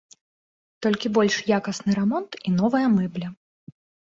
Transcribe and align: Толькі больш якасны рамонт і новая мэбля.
Толькі 0.85 1.11
больш 1.17 1.35
якасны 1.57 1.91
рамонт 1.99 2.31
і 2.39 2.49
новая 2.59 2.83
мэбля. 2.97 3.27